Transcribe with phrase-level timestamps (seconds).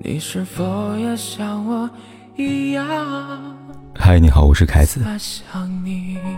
[0.00, 1.90] 你是否也像我
[2.36, 2.86] 一样？
[3.96, 5.00] 嗨，你好，我是凯子，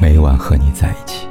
[0.00, 1.26] 每晚和你在一起。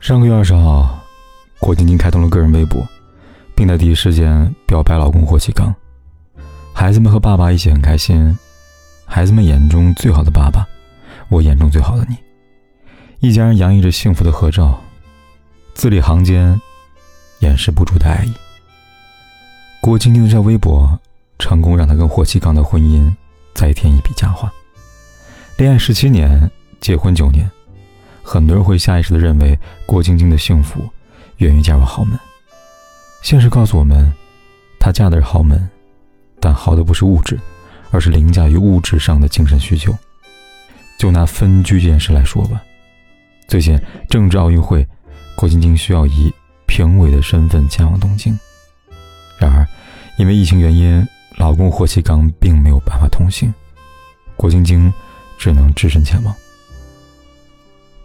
[0.00, 0.98] 上个月二十号，
[1.60, 2.82] 郭晶晶开通了个人微博，
[3.54, 5.74] 并在第一时间表白老公霍启刚。
[6.72, 8.34] 孩子们和爸爸一起很开心，
[9.04, 10.66] 孩子们眼中最好的爸爸，
[11.30, 12.16] 我眼中最好的你，
[13.20, 14.80] 一家人洋溢着幸福的合照，
[15.74, 16.58] 字里行间
[17.40, 18.32] 掩饰不住的爱意。
[19.82, 20.98] 郭晶晶的微博，
[21.38, 23.14] 成功让她跟霍启刚的婚姻
[23.54, 24.50] 再添一笔佳话。
[25.58, 27.48] 恋爱十七年，结婚九年。
[28.22, 30.86] 很多人会下意识地认为郭晶晶的幸福
[31.38, 32.18] 源于嫁入豪门。
[33.22, 34.10] 现实告诉我们，
[34.80, 35.68] 她嫁的是豪门，
[36.40, 37.38] 但豪的不是物质，
[37.90, 39.94] 而是凌驾于物质上的精神需求。
[40.98, 42.60] 就拿分居这件事来说吧，
[43.46, 43.80] 最近
[44.10, 44.84] 正值奥运会，
[45.36, 46.34] 郭晶晶需要以
[46.66, 48.36] 评委的身份前往东京。
[49.38, 49.64] 然而，
[50.18, 53.54] 因为疫情原因，老公霍启刚并没有办法同行，
[54.36, 54.92] 郭晶晶
[55.38, 56.34] 只能只身前往。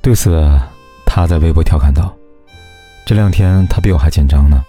[0.00, 0.56] 对此，
[1.04, 2.16] 他在微博调侃道
[3.04, 4.64] ：“这两天他比我还紧张呢，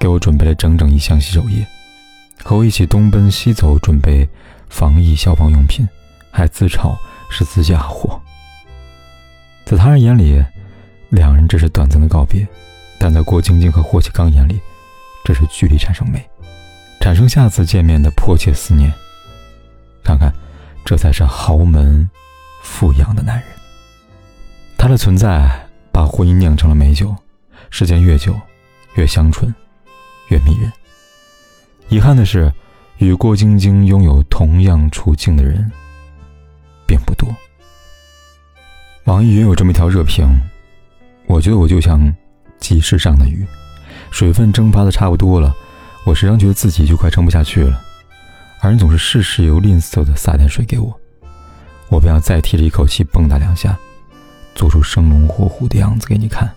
[0.00, 1.66] 给我准备了整整一箱洗手液，
[2.42, 4.26] 和我一起东奔西走准备
[4.70, 5.86] 防疫消防用品，
[6.30, 6.96] 还自嘲
[7.30, 8.20] 是自家货。”
[9.64, 10.44] 在他人眼里，
[11.08, 12.46] 两人只是短暂的告别，
[12.98, 14.60] 但在郭晶晶和霍启刚眼里，
[15.24, 16.22] 这是距离产生美，
[17.00, 18.92] 产生下次见面的迫切思念。
[20.02, 20.30] 看看，
[20.84, 22.08] 这才是豪门
[22.62, 23.44] 富养的男人。
[24.76, 25.50] 他的存在
[25.90, 27.16] 把婚姻酿成了美酒，
[27.70, 28.38] 时间越久，
[28.96, 29.52] 越香醇，
[30.28, 30.70] 越迷人。
[31.88, 32.52] 遗憾的是，
[32.98, 35.72] 与郭晶晶拥有同样处境的人
[36.94, 37.34] 并不多。
[39.04, 40.24] 网易云有这么一条热评：
[41.26, 42.14] 我觉得我就像
[42.58, 43.44] 集市上的鱼，
[44.12, 45.52] 水分蒸发的差不多了，
[46.06, 47.82] 我时常觉得自己就快撑不下去了，
[48.60, 50.98] 而你总是事事又吝啬的撒点水给我，
[51.88, 53.76] 我便要再提着一口气蹦跶两下。
[54.54, 56.48] 做出生龙活虎的样子给你看。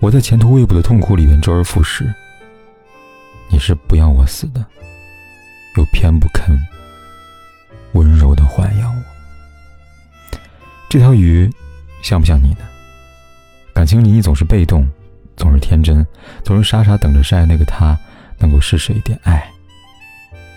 [0.00, 2.12] 我在前途未卜的痛苦里面周而复始。
[3.48, 4.66] 你是不要我死的，
[5.76, 6.58] 又偏不肯
[7.92, 8.97] 温柔的豢养我。
[10.88, 11.50] 这条鱼
[12.02, 12.60] 像不像你呢？
[13.72, 14.88] 感情里你总是被动，
[15.36, 16.06] 总是天真，
[16.42, 17.98] 总是傻傻等着晒那个他
[18.38, 19.50] 能够施舍一点爱，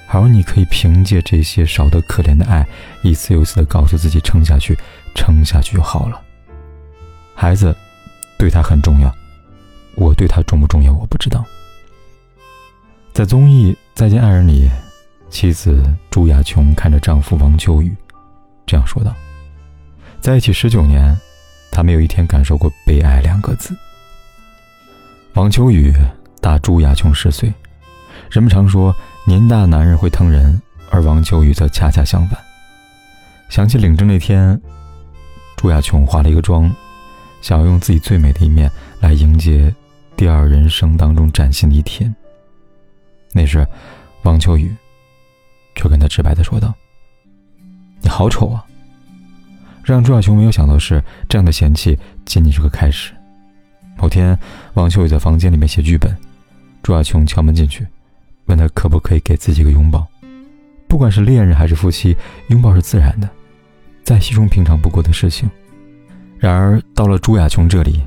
[0.08, 2.66] 而你可以凭借这些少得可怜的爱，
[3.04, 4.78] 一次又一次的告诉自己撑下去。
[5.14, 6.22] 撑下去就好了。
[7.36, 7.76] 孩子
[8.40, 9.14] 对他很重要，
[9.96, 11.44] 我对他重不重要我不知道。
[13.12, 14.70] 在综艺《再见爱人》里，
[15.30, 17.94] 妻子朱亚琼看着丈夫王秋雨，
[18.66, 19.14] 这样说道
[20.22, 21.18] ：“在一起十九年，
[21.72, 23.76] 他没有一天感受过悲哀两个字。”
[25.34, 25.92] 王秋雨
[26.40, 27.52] 大朱亚琼十岁，
[28.30, 28.96] 人们常说
[29.26, 30.62] 年大的男人会疼人，
[30.92, 32.40] 而王秋雨则恰恰相反。
[33.50, 34.60] 想起领证那天。
[35.58, 36.74] 朱亚琼化了一个妆，
[37.42, 39.74] 想要用自己最美的一面来迎接
[40.16, 42.14] 第二人生当中崭新的一天。
[43.32, 43.68] 那时，
[44.24, 44.76] 王秋雨
[45.76, 46.74] 却跟他直白的说道
[48.02, 48.66] ：“你好丑啊！”
[49.84, 53.14] 让朱亚琼没有想到的是，这样的嫌弃仅仅是个开始。
[53.98, 54.38] 某天，
[54.74, 56.16] 王秋雨在房间里面写剧本，
[56.82, 57.86] 朱亚琼敲门进去，
[58.46, 60.08] 问他可不可以给自己一个拥抱。
[60.88, 62.16] 不管是恋人还是夫妻，
[62.48, 63.30] 拥抱是自然的。
[64.04, 65.50] 再稀松平常不过的事情，
[66.38, 68.02] 然而到了朱亚琼这里，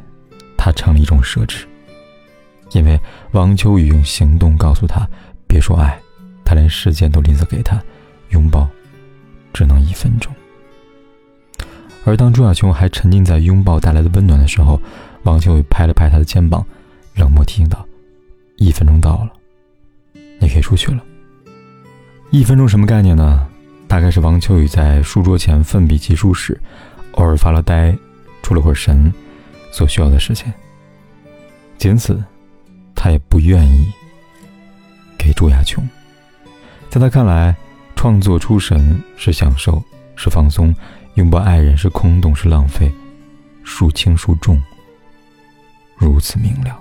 [0.56, 1.64] 它成了一种奢侈。
[2.72, 2.98] 因为
[3.32, 5.08] 王秋雨用行动告诉他，
[5.46, 5.96] 别说爱，
[6.44, 7.80] 他连时间都吝啬给他，
[8.30, 8.68] 拥抱
[9.52, 10.32] 只能一分钟。
[12.04, 14.80] 而当朱亚琼还沉浸在拥抱带来的温暖的时候，
[15.22, 16.64] 王秋雨拍了拍他的肩膀，
[17.14, 17.84] 冷漠提醒道
[18.56, 19.32] ：“一分钟到了，
[20.38, 21.02] 你可以出去了。”
[22.30, 23.46] 一分钟什么概念呢？
[23.86, 26.60] 大概是王秋雨在书桌前奋笔疾书时，
[27.12, 27.96] 偶尔发了呆，
[28.42, 29.12] 出了会神，
[29.70, 30.52] 所需要的时间。
[31.78, 32.22] 仅此，
[32.94, 33.86] 他也不愿意
[35.16, 35.86] 给朱亚琼。
[36.90, 37.54] 在他看来，
[37.94, 39.82] 创作出神是享受，
[40.16, 40.72] 是放松；
[41.14, 42.92] 拥抱爱人是空洞，是浪费。
[43.64, 44.60] 孰轻孰重，
[45.96, 46.78] 如此明了。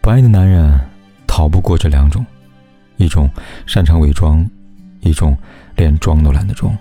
[0.00, 0.78] 不爱的男人
[1.26, 2.24] 逃不过这两种：
[2.96, 3.30] 一种
[3.66, 4.48] 擅长伪装。
[5.04, 5.36] 一种
[5.74, 6.72] 连装都懒得装，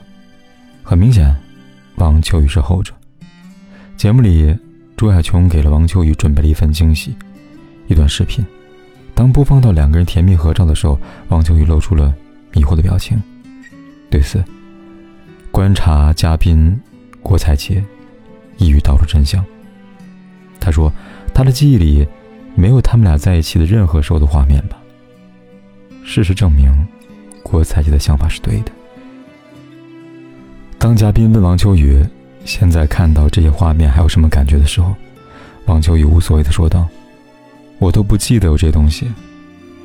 [0.83, 1.35] 很明显，
[1.95, 2.93] 王秋雨是后者。
[3.97, 4.55] 节目里，
[4.95, 7.15] 朱亚琼给了王秋雨准备了一份惊喜，
[7.87, 8.45] 一段视频。
[9.15, 10.99] 当播放到两个人甜蜜合照的时候，
[11.29, 12.13] 王秋雨露出了
[12.53, 13.19] 迷惑的表情。
[14.11, 14.45] 对此，
[15.51, 16.79] 观察嘉宾
[17.21, 17.83] 郭采洁，
[18.55, 19.43] 一语道出真相。
[20.61, 20.89] 他说，
[21.33, 22.07] 他的记忆里
[22.55, 24.77] 没有他们俩在一起的任何时候的画面吧。
[26.05, 26.71] 事实证明，
[27.43, 28.71] 郭采洁的想法是对的。
[30.79, 32.01] 当嘉宾问王秋雨，
[32.45, 34.95] 现在看到这些画面还有什么感觉的时候，
[35.65, 36.87] 王秋雨无所谓的说道
[37.77, 39.11] ：“我都不记得有这东西，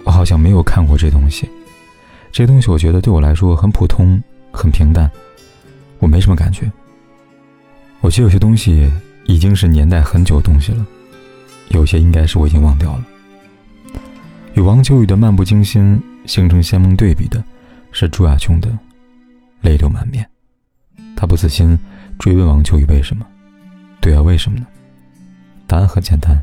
[0.05, 1.51] 我好像没有看过这东西。
[2.31, 4.23] 这东西我觉得对我来说很普通，
[4.53, 5.11] 很平淡，
[5.99, 6.71] 我没什么感觉。
[8.01, 8.91] 我觉得有些东西
[9.25, 10.87] 已经是年代很久的东西了，
[11.69, 13.05] 有些应该是我已经忘掉了。”
[14.55, 17.43] 与王秋雨的漫不经心形成鲜明对比的，
[17.93, 18.69] 是朱亚琼的
[19.61, 20.27] 泪流满面。
[21.15, 21.79] 他不死心，
[22.19, 23.27] 追问王秋雨为什么？
[24.01, 24.67] 对啊，为什么呢？
[25.67, 26.41] 答案很简单，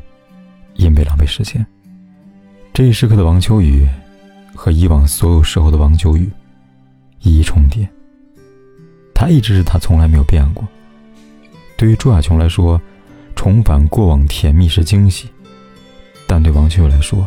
[0.74, 1.64] 因为浪费时间。
[2.72, 3.88] 这一时刻的王秋雨，
[4.54, 6.30] 和以往所有时候的王秋雨
[7.20, 7.88] 一一重叠。
[9.14, 10.66] 他一直是他，从来没有变过。
[11.76, 12.80] 对于朱亚琼来说，
[13.34, 15.28] 重返过往甜蜜是惊喜，
[16.26, 17.26] 但对王秋雨来说，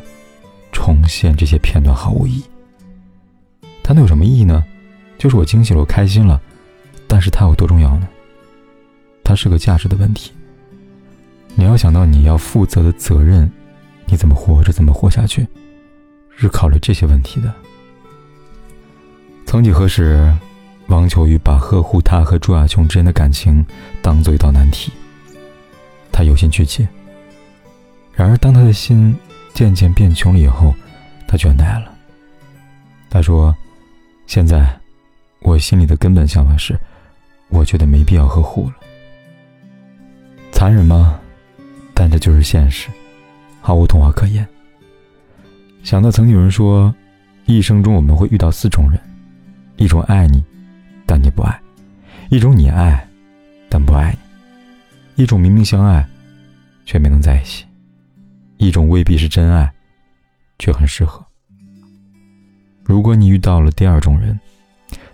[0.71, 2.43] 重现这些片段毫无意义。
[3.83, 4.63] 它能有什么意义呢？
[5.17, 6.39] 就是我惊喜了，我开心了，
[7.07, 8.07] 但是它有多重要呢？
[9.23, 10.31] 它是个价值的问题。
[11.55, 13.51] 你要想到你要负责的责任，
[14.05, 15.47] 你怎么活着，怎么活下去，
[16.37, 17.53] 是考虑这些问题的。
[19.45, 20.31] 曾几何时，
[20.87, 23.65] 王秋雨把呵护他和朱亚琼之间的感情
[24.01, 24.91] 当做一道难题，
[26.11, 26.87] 他有心去解。
[28.13, 29.15] 然而，当他的心……
[29.53, 30.71] 渐渐变穷了以后，
[31.27, 31.91] 他倦怠了。
[33.09, 33.55] 他说
[34.27, 34.69] ：“现在，
[35.39, 36.79] 我心里的根本想法是，
[37.49, 38.75] 我觉得没必要呵护了。
[40.51, 41.19] 残忍吗？
[41.95, 42.87] 但这就是现实，
[43.59, 44.47] 毫无童话可言。
[45.81, 46.93] 想到曾经有人说，
[47.47, 49.01] 一生中我们会遇到四种人：
[49.77, 50.43] 一种爱你，
[51.07, 51.51] 但你不爱；
[52.29, 53.07] 一种你爱，
[53.69, 56.05] 但不爱你；一种明明相爱，
[56.85, 57.65] 却没能在一起。”
[58.59, 59.71] 一种未必是真爱，
[60.57, 61.23] 却很适合。
[62.83, 64.39] 如果你遇到了第二种人，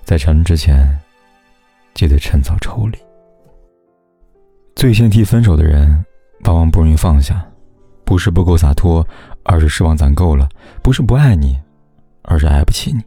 [0.06, 0.88] 在承认之前，
[1.94, 2.98] 记得趁早抽离。
[4.76, 6.06] 最先提分手的人，
[6.46, 7.46] 往往不容易放下，
[8.06, 9.06] 不是不够洒脱，
[9.44, 10.48] 而是失望攒够了；
[10.82, 11.60] 不是不爱你，
[12.22, 13.04] 而是爱不起你。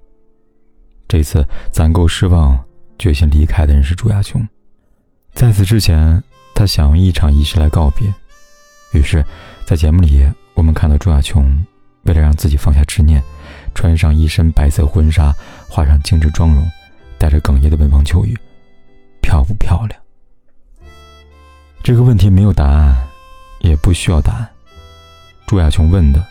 [1.08, 1.42] 这次
[1.72, 2.62] 攒够失望，
[2.98, 4.46] 决心离开的人是朱亚琼。
[5.32, 6.22] 在此之前，
[6.54, 8.12] 他想用一场仪式来告别。
[8.92, 9.24] 于是，
[9.66, 11.64] 在节目里，我们看到朱亚琼
[12.04, 13.22] 为了让自己放下执念，
[13.74, 15.34] 穿上一身白色婚纱，
[15.68, 16.66] 画上精致妆容，
[17.18, 18.34] 带着哽咽的问王秋雨
[19.20, 20.00] ：“漂不漂亮？”
[21.84, 23.06] 这个问题没有答案，
[23.60, 24.48] 也不需要答案。
[25.46, 26.24] 朱亚琼问的，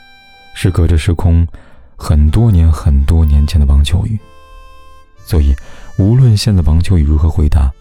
[0.56, 1.48] 是隔着时空
[1.96, 4.18] 很多年、很多年前的王秋雨。
[5.24, 5.56] 所以，
[5.98, 7.72] 无论现在王秋雨如何回答，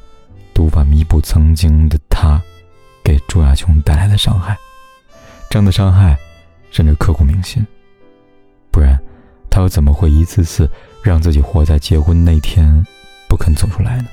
[0.52, 2.40] 都无法弥补曾经的他
[3.02, 4.56] 给朱亚琼带来的伤害。
[5.50, 6.16] 这样的伤害，
[6.70, 7.66] 甚至刻骨铭心。
[8.70, 8.96] 不然，
[9.50, 10.70] 他又怎么会一次次
[11.02, 12.84] 让自己活在结婚那天
[13.28, 14.06] 不肯走出来呢？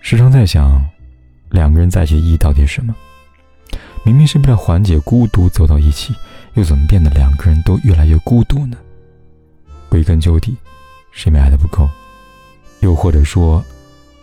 [0.00, 0.84] 时常在想，
[1.50, 2.92] 两个人在一起意义到底是什么？
[4.04, 6.12] 明明是为了缓解孤独走到一起，
[6.54, 8.76] 又怎么变得两个人都越来越孤独呢？
[9.88, 10.56] 归根究底，
[11.12, 11.88] 是因为爱的不够，
[12.82, 13.64] 又或者说，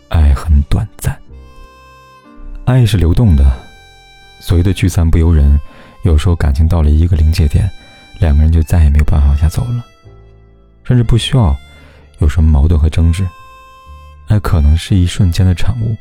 [0.10, 1.18] 爱很短暂。
[2.66, 3.44] 爱是流动的。
[4.42, 5.60] 所谓的聚散不由人，
[6.04, 7.70] 有时候感情到了一个临界点，
[8.20, 9.86] 两个人就再也没有办法往下走了，
[10.84, 11.56] 甚至不需要
[12.20, 13.28] 有什么矛盾和争执，
[14.28, 15.96] 爱可能是一瞬间的产物，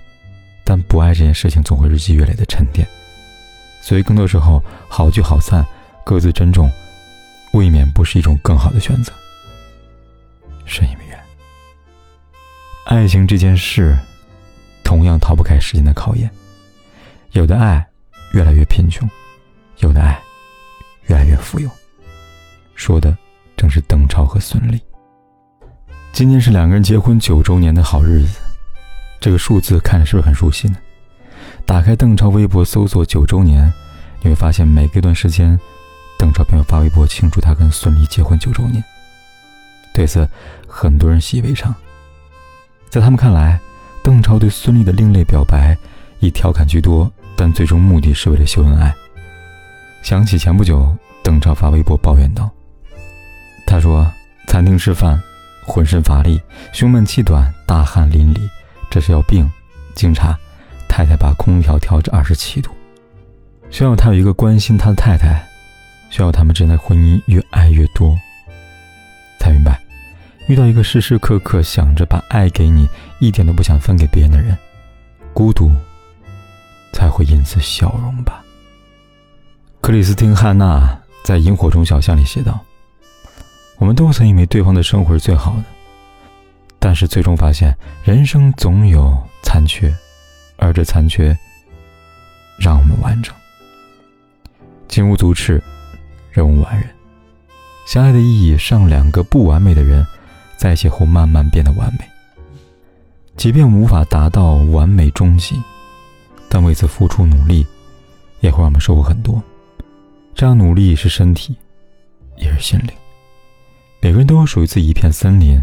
[0.64, 2.86] 但不爱这件事情总会日积月累的沉淀，
[3.80, 5.64] 所以更多时候好聚好散，
[6.04, 6.70] 各自珍重，
[7.52, 9.12] 未免不是一种更好的选择。
[10.64, 11.07] 深以为。
[12.88, 13.94] 爱情这件事，
[14.82, 16.30] 同样逃不开时间的考验，
[17.32, 17.86] 有的爱。
[18.32, 19.08] 越来越贫穷，
[19.78, 20.20] 有的爱
[21.06, 21.70] 越来越富有，
[22.74, 23.16] 说的
[23.56, 24.78] 正是邓超和孙俪。
[26.12, 28.38] 今天是两个人结婚九周年的好日子，
[29.18, 30.76] 这个数字看着是不是很熟悉呢？
[31.64, 33.72] 打开邓超微博搜索九周年，
[34.20, 35.58] 你会发现每隔一段时间，
[36.18, 38.84] 邓超便会发微博庆祝他跟孙俪结婚九周年。
[39.94, 40.28] 对此，
[40.66, 41.74] 很多人习以为常。
[42.88, 43.58] 在他们看来，
[44.02, 45.76] 邓超对孙俪的另类表白
[46.20, 47.10] 以调侃居多。
[47.40, 48.92] 但最终目的是为了秀恩爱。
[50.02, 50.92] 想起前不久，
[51.22, 52.50] 邓超发微博抱怨道
[53.64, 54.10] ：“他说，
[54.48, 55.22] 餐厅吃饭，
[55.64, 56.40] 浑身乏力，
[56.72, 58.40] 胸闷气短，大汗淋漓，
[58.90, 59.48] 这是要病。
[59.94, 60.36] 经查，
[60.88, 62.72] 太太把空调调至二十七度。
[63.70, 65.40] 需要他有一个关心他的太太，
[66.10, 68.18] 需要他们之间的婚姻越爱越多。
[69.38, 69.80] 才明白，
[70.48, 72.88] 遇到一个时时刻刻想着把爱给你，
[73.18, 74.56] 一点都不想分给别人的人，
[75.34, 75.70] 孤独
[76.90, 78.42] 才会因此消融吧。
[79.82, 82.58] 克里斯汀·汉娜在《萤火虫小巷》里写道
[83.76, 85.64] ：“我们都曾以为对方的生活是最好的，
[86.78, 89.94] 但是最终发现，人生总有残缺，
[90.56, 91.36] 而这残缺
[92.58, 93.34] 让我们完整。
[94.88, 95.62] 金无足赤，
[96.32, 96.88] 人无完人。
[97.86, 100.06] 相爱的意义，上两个不完美的人。”
[100.58, 102.00] 在一起后慢慢变得完美，
[103.36, 105.54] 即便无法达到完美终极，
[106.48, 107.64] 但为此付出努力，
[108.40, 109.40] 也会让我们收获很多。
[110.34, 111.56] 这样努力是身体，
[112.36, 112.90] 也是心灵。
[114.00, 115.62] 每个人都有属于自己一片森林，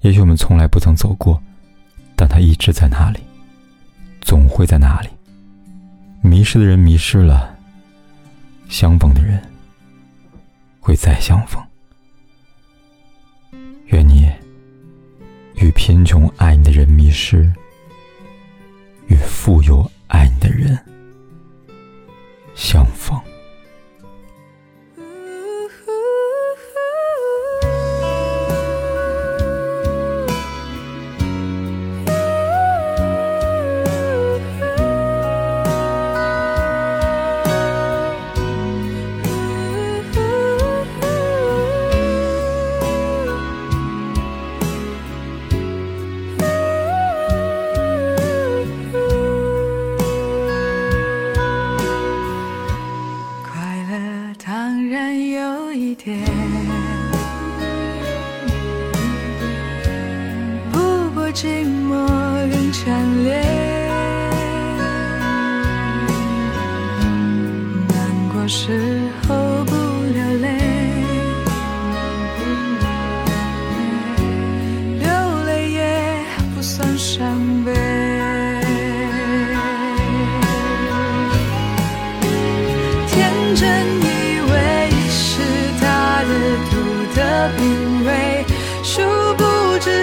[0.00, 1.38] 也许我们从来不曾走过，
[2.16, 3.20] 但它一直在那里，
[4.22, 5.08] 总会在那里。
[6.22, 7.54] 迷失的人迷失了，
[8.70, 9.38] 相逢的人
[10.80, 11.62] 会再相逢。
[13.92, 14.26] 愿你
[15.56, 17.52] 与贫穷爱你的人迷失，
[19.06, 20.78] 与富有爱你的人
[22.54, 23.20] 相逢。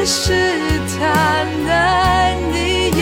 [0.10, 0.60] 是。
[1.02, 1.06] 他
[1.66, 3.00] 难以言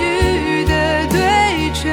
[0.00, 0.72] 喻的
[1.06, 1.86] 对决，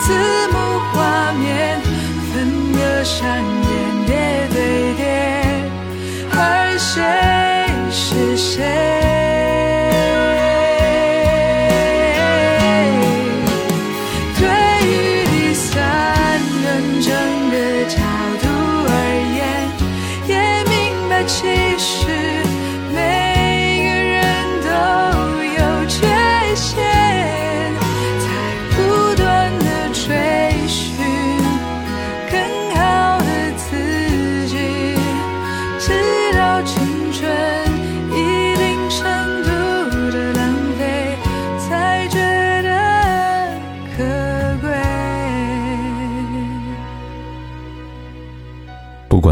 [0.00, 0.12] 字
[0.48, 0.54] 幕
[0.92, 1.80] 画面
[2.30, 2.34] 分
[2.74, 3.72] 割闪电
[4.06, 4.12] 叠
[4.52, 5.02] 对叠，
[6.30, 6.36] 而
[6.78, 6.92] 谁
[7.90, 8.52] 是谁？
[14.38, 14.42] 对
[14.86, 14.92] 于
[15.32, 15.72] 第三
[16.64, 17.08] 人称
[17.50, 17.54] 的
[17.88, 17.96] 角
[18.42, 18.44] 度
[18.90, 18.92] 而
[19.38, 19.42] 言，
[20.28, 20.32] 也
[20.68, 20.72] 明
[21.08, 21.32] 白其
[21.78, 22.03] 实。